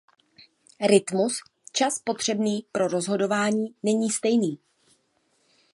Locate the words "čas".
1.73-1.99